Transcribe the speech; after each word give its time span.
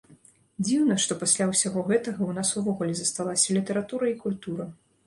Дзіўна, 0.67 0.95
што 1.03 1.17
пасля 1.23 1.47
ўсяго 1.51 1.85
гэтага 1.91 2.17
ў 2.25 2.31
нас 2.41 2.49
увогуле 2.63 2.93
засталася 3.03 3.47
літаратура 3.61 4.05
і 4.17 4.21
культура. 4.27 4.73